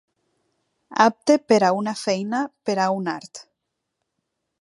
Apte 1.05 1.35
per 1.51 1.59
a 1.67 1.69
una 1.81 1.93
feina, 2.05 2.39
per 2.71 2.77
a 2.87 2.91
un 3.03 3.11
art. 3.17 3.43